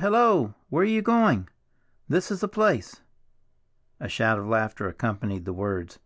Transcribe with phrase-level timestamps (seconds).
[0.00, 0.52] Hello!
[0.68, 1.48] Where are you going?
[2.10, 3.00] This is the place."
[3.98, 5.98] A shout of laughter accompanied the words.